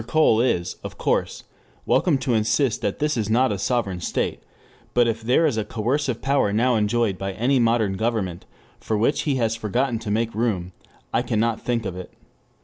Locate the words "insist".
2.33-2.81